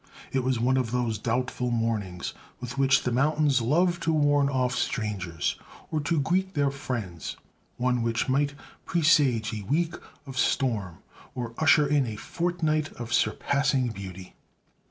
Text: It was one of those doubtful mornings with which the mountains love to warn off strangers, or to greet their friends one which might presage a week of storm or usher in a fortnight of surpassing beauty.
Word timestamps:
It 0.31 0.43
was 0.43 0.59
one 0.59 0.77
of 0.77 0.89
those 0.89 1.19
doubtful 1.19 1.69
mornings 1.69 2.33
with 2.59 2.75
which 2.75 3.03
the 3.03 3.11
mountains 3.11 3.61
love 3.61 3.99
to 3.99 4.11
warn 4.11 4.49
off 4.49 4.75
strangers, 4.75 5.59
or 5.91 5.99
to 5.99 6.19
greet 6.19 6.55
their 6.55 6.71
friends 6.71 7.37
one 7.77 8.01
which 8.01 8.27
might 8.27 8.55
presage 8.83 9.53
a 9.53 9.61
week 9.63 9.93
of 10.25 10.39
storm 10.39 11.03
or 11.35 11.53
usher 11.59 11.85
in 11.85 12.07
a 12.07 12.15
fortnight 12.15 12.91
of 12.93 13.13
surpassing 13.13 13.89
beauty. 13.89 14.33